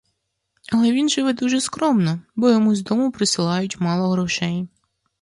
Але 0.71 0.91
він 0.91 1.09
живе 1.09 1.33
дуже 1.33 1.61
скромно, 1.61 2.19
бо 2.35 2.49
йому 2.49 2.75
з 2.75 2.81
дому 2.83 3.11
присилають 3.11 3.79
мало 3.79 4.09
грошей. 4.09 4.67